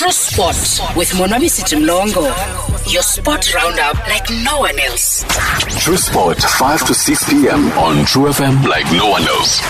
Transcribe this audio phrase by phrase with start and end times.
[0.00, 2.24] True Sport with Monwabisi Jimlongo.
[2.90, 5.26] Your sport roundup like no one else.
[5.84, 7.70] True Sport, 5 to 6 p.m.
[7.72, 9.60] on True FM like no one else.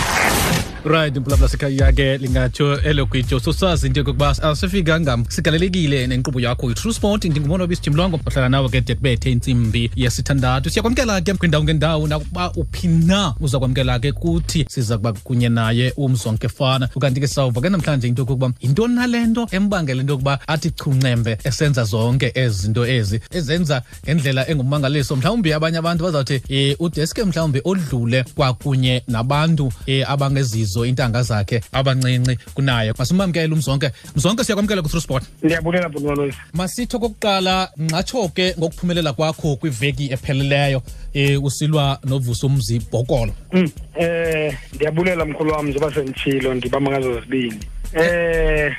[0.83, 6.71] Right impulapula sekhaya ke lingatsho elo gwityo sosazi into yokokuba asifika ngam sigalelekile nenkqubo yakho
[6.71, 7.25] i-true sport.
[7.25, 10.69] Ndingumona wabisi jimlongo ohlala nawe ke de kubethe intsimbi yesithandathu.
[10.69, 15.93] Siyakwamkela ke kwindawo ngendawo nakuba uphi na uza kwamkela ke kuthi siza kuba kunye naye
[15.97, 16.89] umzonke fana.
[16.95, 21.37] Ukanti ke sawuva ke namhlanje into yokokuba yintoni nale nto embangela into yokuba athi chuncembe
[21.43, 27.61] esenza zonke ezi zinto ezi ezenza ngendlela engummangaliso mhlawumbi abanye abantu bazawuthi um udeske mhlawumbi
[27.63, 32.93] odlule kwakunye nabantu um abangezizo iintanga zakhe abancinci kunaye.
[32.97, 33.91] Masimamkele umzonke.
[34.15, 35.23] Mzonke siyakwamkela ku-true sport.
[35.43, 40.81] Ndiyabulela bhuti masitsho kokuqala nxatsho ke ngokuphumelela kwakho kwiveki epheleleyo
[41.15, 43.33] um usilwa novuso umzi bhokolo.
[43.53, 47.59] Um eh ndiyabulela mkhulu wam njengoba senditshilo ndibamba ngazo zibini.
[47.93, 48.75] Eh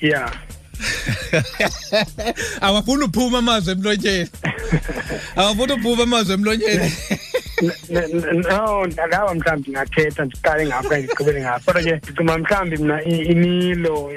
[0.00, 0.32] ya.
[2.60, 4.28] Awafuni uphuma amazwi emlonyeni.
[5.36, 6.92] Awafuni uphuma amazwi emlonyeni.
[7.60, 13.96] no ndalaba mhlawumbi ndingathetha ndiqale ngapho kanye ndigqibele ngapho kodwa ke ndicima mhlawumbi mna imilo
[14.04, 14.12] um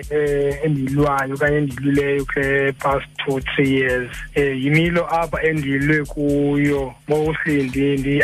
[0.63, 6.93] endiyilwayo okanye endiyilwileyo kule past two three years um yimilo apha endiyilwe kuyo.
[7.07, 8.23] Mostly ndi-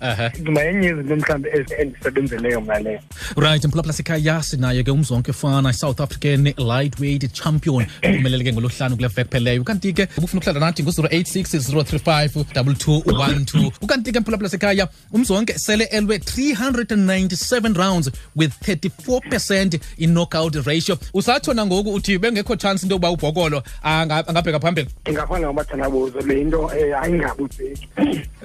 [0.00, 3.00] ndi-underdog ehe ndicinga yenye yezinto mhlawumbi ezi endisebenzeleyo mna leyo.
[3.36, 7.86] Right mphulaphula sekhaya sinaye ke umzonke fana i-south african lightweight champion.
[8.02, 9.64] Uphumelele ke ngolohlanu kule vek pheleyo.
[9.64, 16.18] Kanti ke ubufuna ukuhlala nathi ngu-086 035 2212 ukanti ke mphulaphula sekhaya umzonke sele elwe
[16.18, 20.98] 397 rounds with 34 percent i-knockout ratio.
[21.14, 24.88] Usatsho nangoku uthi bengekho chance into yokuba ubhokolo anga- angabheka phambili.
[25.04, 26.70] Ingafana ngobathandabuzo le into um
[27.02, 27.88] ayingabuzeki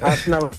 [0.01, 0.49] asinambe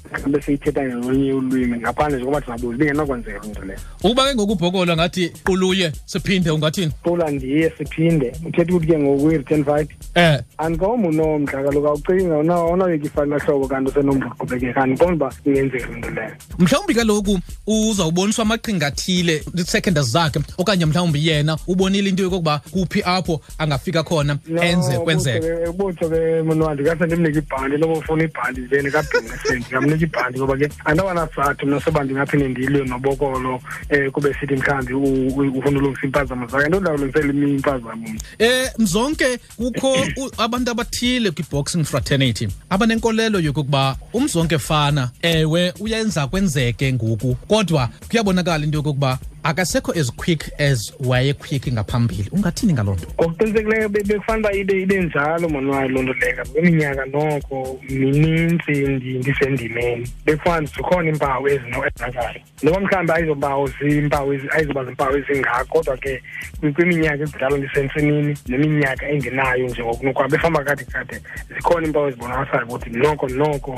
[0.90, 5.28] siyithetha nolunye ulwimi ngaphandle nje kobathandabuzo ibingenokwenzeka loo nto leyo ukuba ke ngoku ubhokolo ngathi
[5.44, 6.92] quluye siphinde ungathini?
[7.02, 8.32] Cula ndiye siphinde.
[8.46, 10.40] Uthetha ukuthi ke ngoku i-return fight eh.
[10.58, 16.10] Andikomo unomdla kaloku awucinga awunawuyeka ifani lahlobo kanti usenomdla qhubekeka andiqondi uba ingenzeka loo nto
[16.10, 23.02] leyo mhlawumbi kaloku uzawuboniswa amaqhinga athile secondas zakhe okanye mhlawumbi yena ubonile into yokokuba kuphi
[23.04, 25.68] apho angafika khona enze kwenzeke.
[25.68, 30.69] ubutho ke monwandi kase ndimnika ibhanti loba ufuna ibhanti nje ndikabhinqiseni ndingamnika ibhanti ngoba ke
[30.84, 36.46] andinawanasathu mna soba ndingaphinde ndiyilwe nobokolo um kube sithi mhlawumbi u- u- ufuna ulungisa iimpazamo
[36.46, 36.68] zakhe.
[36.68, 38.08] Ndodawulungisela iminye impazamo.
[38.08, 46.26] Mna eh mzonke kukho u- abantu abathile kwi-boxing fraternity abanenkolelo yokokuba umzonke fana ewe uyenza
[46.26, 47.34] kwenzeke ngoku.
[47.48, 52.28] Kodwa kuyabonakala into yokokuba akasekho as quick as wayequick ngaphambili.
[52.32, 56.44] Ungathini ngaloo nto ngokuqinisekileyo be- bekufanele uba ibe ibe njalo monwayo loo nto leyo.
[56.52, 60.08] Kweminyaka noko minintsi ndi- ndisendimeni.
[60.26, 66.22] Bekufanele zikhona iimpawu ezinoenzakalayo noba mhlawumbi ayizobawo ziimpawu ezi- ayizoba zimpawu ezingako kodwa ke
[66.60, 71.20] kwi- kwiminyaka ekudala ndisentsimini neminyaka engenayo nje ngokunokwa befamba kade kade
[71.56, 73.72] zikhona iimpawu ezibonakasayo ukuthi noko noko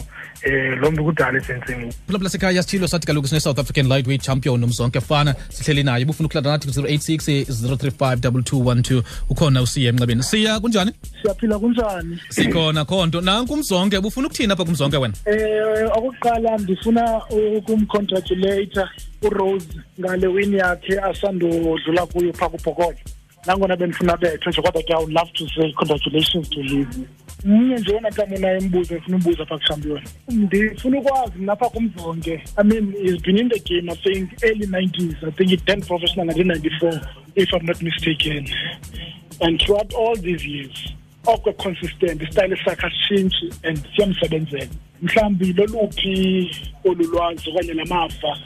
[0.47, 5.01] um lo mntu kudala esentsimini phulaphula sekhaya sithilo sathi kaloku sine-south african lightweight champion nomzonke
[5.01, 5.35] fana.
[5.53, 6.05] Sihleli naye.
[6.05, 10.93] Bufuna ukuhlala nathi ku-086 035 2212 ukhona usiya emnxebeni siya kunjani?
[11.23, 12.19] Siyaphila kunjani?
[12.29, 15.15] Sikhona kho nto nanku umzonke bufuna ukuthini apha kumzonke wena?
[15.27, 18.89] Eh okokuqala ndifuna ukumcongratulata
[19.23, 19.69] urose
[20.01, 22.97] ngale win yakhe asandodlula kuyo phaa kubhokolo
[23.47, 26.87] nangona bendifuna bethe nje kodwa ke i would love to say congratulations to him.
[27.45, 32.65] Mnye nje wona ntam unayo umbuzo ndifuna umbuza phaa kuchampion ndifuna ukwazi mnapha kumzonke i
[32.65, 36.27] mean he's been in the game i think early 90s i think he turned professional
[36.27, 37.01] 1994
[37.35, 38.47] if i'm not mistaken.
[39.41, 40.95] And throughout all these years
[41.27, 44.67] okwe consistent isitayile sakhe asitshintshi and siyamsebenzela.
[45.03, 46.51] Mhlawumbi loluphi
[46.85, 48.39] olu lwazi okanye namava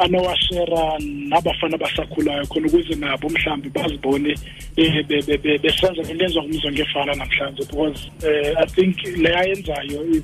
[0.00, 4.34] anowashera nabafana abasakhulayo khona ukuze nabo mhlawumbi bazibone
[4.76, 8.96] eh, be- be- be- besenza le nto yenziwa ngumzonke efana namhlanje because uh, i think
[9.16, 10.22] le ayenzayo is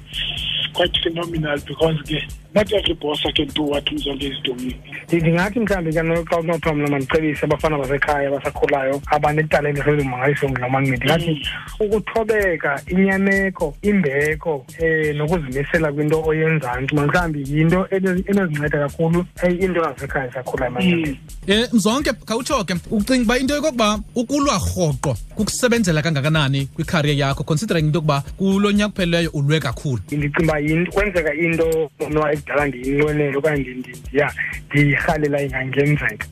[0.77, 2.19] quite phenomenal because ke
[2.55, 4.75] not every boss can do what umzonke is doing.
[5.09, 11.43] Ndi- ndingathi mhlawumbi kano- xa kunothiwa mna mandicebise abafana basekhaya abasakhulayo abanetalente sezimangaliso ngulamanqindi ndingathi
[11.81, 19.83] ukuthobeka inyameko imbeko um nokuzimisela kwinto oyenzayo ndicinga mhlawumbi yinto ene- enozinceda kakhulu eh, into
[19.83, 26.67] zasekhaya sakhulayo emanqindini um mzonke khawutsho ke ucinga uba into yokokuba ukulwa rhoqo kukusebenzela kangakanani
[26.75, 30.01] kwikharier yakho considering into yokuba kulo nyaka kuphelileyo ulwe kakhulu?
[30.13, 34.29] Ndicinga uba yin- kwenzeka into noba ekudala ndiyinqwenele okanye ndi- ndi- ndiya
[34.71, 36.27] ndiyirhalela ingangenzeka.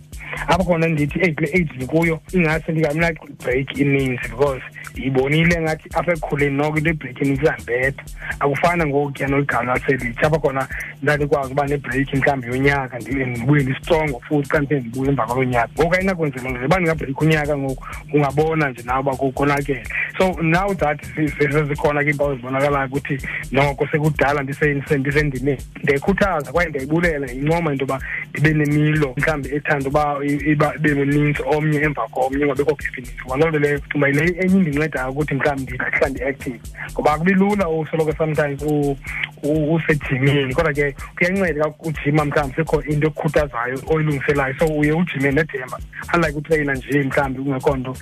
[0.49, 3.13] Apho khona ndithi eyi kule age ndikuyo ingase ndingamna
[3.45, 4.63] break ininzi because
[4.97, 8.03] yibonile ngathi apha ekukhuleni noko into ebreakini kuyandibetha
[8.41, 10.69] akufana ngokuya noligama laselitsha apha khona
[11.03, 15.69] ndandikwazi uba nebreaki mhlawumbi yonyaka ndi- ndibuye ndistrongo futhi kanti ndibuye emva kwalo nyaka.
[15.79, 19.85] Ngoku ayinakwenzela nje uba ndingabreaki unyaka ngoku ungabona nje nawe uba kukonakele.
[20.19, 23.19] So now that zi- zi- sezikhona ke iimpawu ezibonakalayo ukuthi
[23.53, 28.01] noko sekudala ndise- ndise- ndisendimeni ndiyayikhuthaza kwaye ndiyayibulela yincoma into yoba
[28.31, 33.49] ndibe nemilo mhlawumbi ethanda uba i- iba ibe mnintsi omnye emva komnye ungabekho gefinisi ngaloo
[33.49, 34.55] nto leyo ndicinga uba yile enye
[34.85, 36.61] indincedayo ukuthi mhlawumbi ndihlala ndi-active
[36.93, 38.97] ngoba akubi lula usoloko sometimes u-
[39.43, 40.55] u- usejimini.
[40.55, 44.55] Kodwa ke kuyanceda ka ujima mhlawumbi sekho into ekukhuthazayo oyilungiselayo.
[44.59, 45.79] So uye ujime nethemba.
[46.15, 47.97] Unlike utreyina nje mhlawumbi kungekho nto um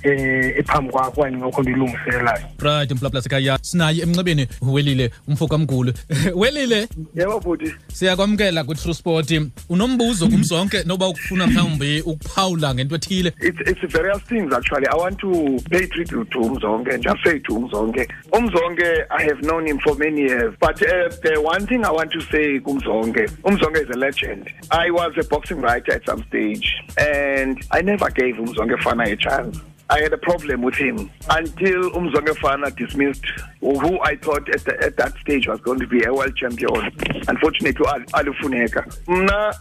[0.57, 3.59] ephambi kwakho okanye ngekho nto ilungiselelayo right mplapla sekhaya.
[3.61, 4.47] Sinaye emnxebeni.
[4.61, 5.93] Welile umfo kamgulu
[6.35, 6.87] welile?
[7.15, 9.31] Yebo bhuti siyakwamkela kwi-true sport.
[9.69, 13.33] Unombuzo kumzonke noba ukufuna mhlawumbi ukuphawula ngento ethile.
[13.41, 14.87] It's, it's various things actually.
[14.87, 19.67] I want to pay tribute to umzonke just say to umzonke umzonke i have known
[19.67, 23.83] him for many years but uh, the one thing i want to say kumzonke umzonke
[23.83, 24.49] is a legend.
[24.71, 26.67] I was a boxing writer at some stage
[26.97, 29.59] and i never gave umzonke fana a chance
[29.93, 33.25] I had a problem with him until Umzonge Fana dismissed
[33.59, 36.91] who I thought at, the, at that stage was going to be a world champion.
[37.27, 38.81] Unfortunately, Al- Alufuneka.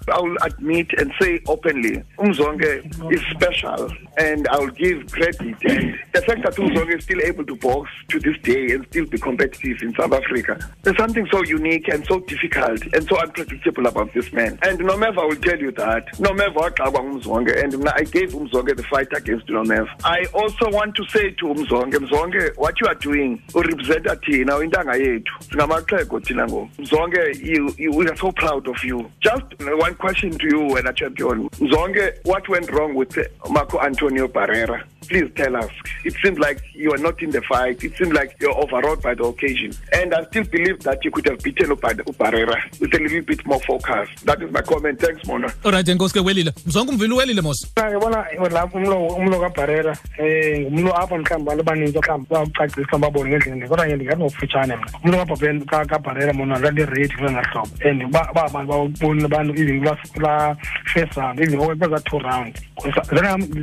[0.09, 5.41] I will admit and say openly, Umzonge is special and I will give credit.
[5.41, 9.07] And the fact that Umzonge is still able to box to this day and still
[9.07, 13.87] be competitive in South Africa, there's something so unique and so difficult and so unpredictable
[13.87, 14.59] about this man.
[14.63, 16.07] And Nomeva will tell you that.
[16.15, 16.73] Nomeva
[17.63, 19.89] and I gave Umzonge the fight against Nomeva.
[20.03, 24.95] I also want to say to Umzonge, Mzonge, what you are doing, urepresenta thina intanga
[24.97, 25.33] yethu.
[25.49, 26.69] Singamaxhego thina ngo.
[26.79, 29.11] Mzonge, you, we are so proud of you.
[29.21, 31.49] Just one question to you, when a champion.
[31.51, 33.17] Mzonge, what went wrong with
[33.51, 34.85] Marco Antonio Barrera?
[35.09, 35.71] Please tell us.
[36.05, 37.83] It seems like you are not in the fight.
[37.85, 39.73] It seems like you're overawed by the occasion.
[39.93, 43.45] And I still believe that you could have beaten Upa- Barrera with a little bit
[43.47, 44.09] more focus.
[44.25, 45.01] That is my comment.
[45.01, 45.49] Thanks, Mona.
[45.65, 50.97] olright enkosi ke welile mzonke umvile uwelile mos ngibona lapho umlo umlo kabharera um ngumlo
[51.01, 55.19] apho mhlawumbi abantu abaninzi mhlawumbi bawucacisa babone ngendlela ndi kodwa ke ndingathi ngokufutshane mna umlo
[55.25, 60.57] kabhabhen- ka- kabharera mona ndandiredi kule ngahlobo and uba uba abantu bawubonile abantu even kulaa
[60.93, 62.59] kulaa first round even kweza two round.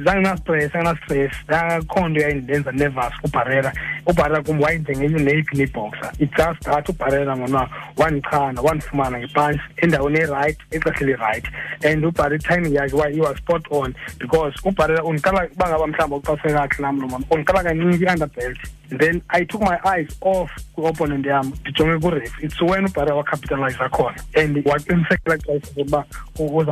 [0.03, 3.73] Zange nastress angenastress akho nto yayindenza nervous kubharera
[4.05, 6.89] ubharera kum wayinjengenye neyiphi neyibhoxa it's just that
[7.37, 11.49] ngona wandichana wandifumana ngepanshi endaweni erayithi exesha elirayithi
[11.91, 16.53] and ubharera itiming yakhe wa- iwas spot on because ubharera undiqala uba ngaba mhlawumbi uxase
[16.53, 18.57] kakuhle nam lo mama undiqala kancinci i-underbelt
[18.97, 22.43] then i took my eyes off kwi-opponent yam ndijonge kuref.
[22.43, 24.17] It's when ubharera wacapitalize khona.
[24.35, 26.05] And waqinisekela xesha sokuba
[26.39, 26.71] uza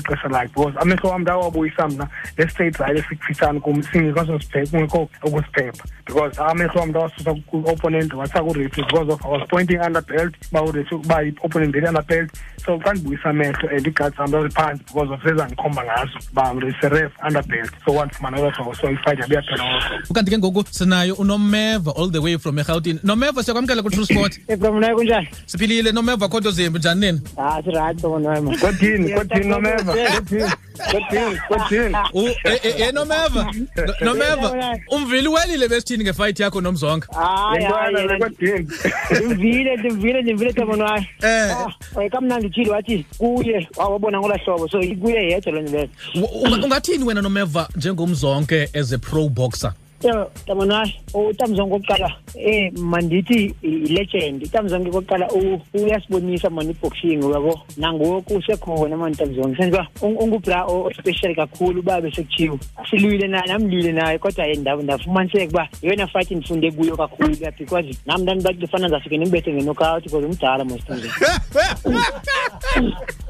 [0.00, 2.08] ixesha lakhe because amehlo wam ndawabuyisa mna
[2.38, 4.24] le-straight right esikufitshane kum singekho
[4.70, 10.02] kungekho ukusiphepha because amehlo wam ndawasusa ku-opponent wasa kurefe because of i was pointing under
[10.02, 12.30] belt uba urefi uba i-opponent beli under belt.
[12.66, 17.42] So xa ndibuyisa amehlo and iigadi zam zaziphantsi because of sezandikhomba ngazo uba ndiseref under
[17.42, 17.70] belt.
[17.84, 22.10] So wandifumana olo hlobo so ifight yabe olo hlobo ukanti ke ngoku sinayo unomeva all
[22.10, 24.40] the way from erhawutini nomeva siyakwamkela ku-true sport?
[24.48, 25.28] Ebromnayo kunjani?
[25.46, 27.20] Siphilile nomeva khonto zimbi njani nini?
[27.36, 29.94] Hayi sirayithi somonwema kodini kodini nomeva?
[30.14, 30.50] kodini
[30.92, 33.52] kodini kodini U- e- e- e nomeva?
[33.76, 38.68] No- nomeva umvili welile besithini ngefayithi yakho nomzonke hayi yintwana le hayi kodini
[39.10, 42.10] ndimvile ndimvile ndimvile somonwayo Eh.
[42.10, 43.68] kamnandi utshile wathi kuye.
[43.76, 45.88] Wawabona ngolaa hlobo so kuye yedwa loo nto leyo.
[46.14, 49.72] U- unga- ungathini wena nomeva njengomzonke as a pro boxer?
[50.02, 58.34] So tamonwayo utamzonke okokuqala um mandithi yilegend utamzonke okokuqala u- uyasibonisa mani iboxing yabo nangoku
[58.36, 62.58] usekhona mani utamzonke senze uba un- ungubra ospecial kakhulu uba besekuthiwo
[62.90, 67.50] silwile naye namlwile naye kodwa ye nda- ndafumaniseka uba yeyona fight ndifunde kuyo kakhulu ya
[67.58, 71.14] because nam ndandibathi fana ndizafike ndimbethe ngenokawuthi because umdala mositamzonke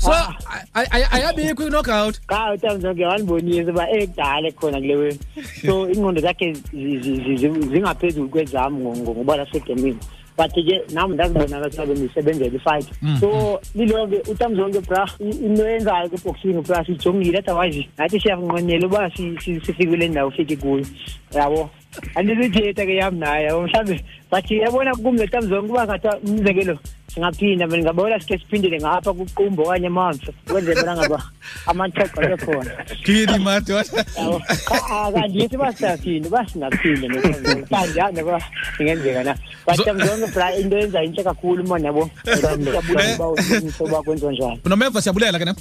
[0.00, 0.12] so
[0.74, 5.18] ay- ay- ayabikho i-knockout cha utamzonke wandibonisa uba ekudala ekhona kule wena
[5.66, 9.98] so ingqondo zakhe zi- zi- zi- zi- zingaphezulu kwezam ngo- ngo- ngoba lasegemini
[10.36, 12.86] but ke nami ndazibona sabe ndisebenzela ifight.
[13.20, 17.88] So lilonke utamzonke bra i- into yenzayo kweboxing bra siyijongile otherwise.
[17.98, 20.86] Nathi siyakunqwenela uba si- si- sifike kule ndawo ufike kuyo.
[21.34, 21.70] Yabo?
[22.14, 24.00] Andizithetha ke yam naye yabo mhlawumbe.
[24.30, 26.78] But yabona kum le tamzonke uba ngathiwa umzekelo
[27.14, 31.22] singaphinda mina ngabona sike siphindele ngapha kuqumbo okanye mamfe kwenzele bona ngaba
[31.66, 32.70] amatheko abekhona
[33.04, 34.42] kini mati yabo
[34.90, 36.28] Ah, kandithi uba singaphinde
[37.70, 38.38] kanjani ba
[38.80, 39.34] ingenzeka na?
[39.66, 43.18] But Zo- mzonke bra into yenza intle kakhulu mona yabo Eh.
[44.02, 44.60] kwenziwa njani.
[44.64, 45.54] Nomeva siyabulela ke ne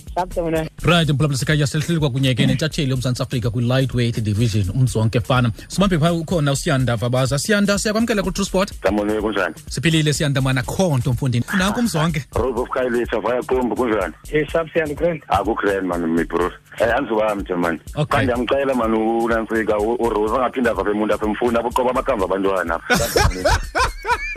[0.84, 5.51] right mphulaphula sekhaya selihleli kwakunye ke nentshatsheli yomzantsi afrika kwi-lightweight division umzonke fana.
[5.68, 7.39] Sibambe phaa ukhona usiyanda vabaza.
[7.39, 8.74] Siyanda siyakwamkela ku-true sport.
[8.82, 9.56] Kamone kunjani?
[9.70, 14.13] siphilile siyanda mana kho nto mfundini nanko umzonke Robo of Khayelitsha vaya Qumbu kunjani?
[14.31, 16.51] yes absiyanda grand Akukgrand man my bro.
[16.79, 17.79] Eh anzubami nje man.
[17.96, 18.05] Okay.
[18.05, 22.93] Kanti ngiyamcela man uNansika uRose angaphinda apha emuntu apha emfuna aboqoba amakamba abantwana apha.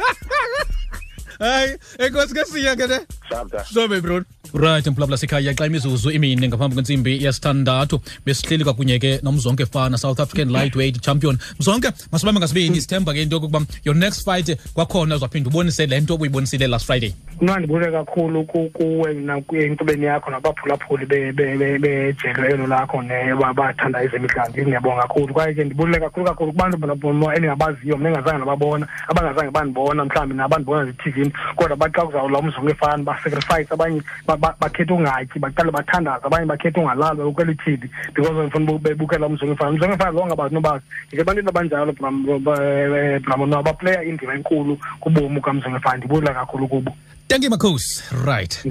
[1.42, 2.98] hayi enkosi ke siya ke ne?
[3.30, 3.64] Sabda.
[3.64, 4.22] sobe bro.
[4.54, 8.00] Right mphulaphula sekhaya xa imizuzu imini ngaphambi kwentsimbi yesithandathu.
[8.26, 11.38] Besihleli kwakunye ke nomzonke fana south african lightweight champion.
[11.60, 16.14] Mzonke masibambe ngasibini sithemba ke into yokokuba your next fight kwakhona uzaphinda ubonise le nto
[16.14, 17.14] obuyibonisile last friday.
[17.38, 19.10] Kunandibule kakhulu ku- kuwe
[19.64, 24.50] enkcubeni yakho nabaphulaphuli be- be- be- bejelo elo lakho ne ba- bathanda ezemidlalo.
[24.50, 25.34] Ndingiyabonga kakhulu.
[25.34, 26.76] Kwaye ke ndibulule kakhulu kakhulu kubantu
[27.34, 30.92] endingabaziyo mna engazange nababona abangazange bandibona mhlawumbi nabandibona
[31.56, 36.80] kodwa bathi xa kuzawula efana basacrifice abanye ba- ba- bakhetha ungatyi baqale bathandaza abanye bakhetha
[36.80, 37.52] ungalali babukela
[38.14, 39.94] because bebukela efana.
[39.94, 41.92] Efana lo ngabantu nobazi ndike bantwini abanjalo
[43.20, 43.62] bramona
[44.04, 45.40] indima enkulu kubomi
[45.78, 45.98] efana
[46.34, 46.92] kakhulu kubo.
[47.28, 48.02] Thank you makhosi.
[48.26, 48.64] Right.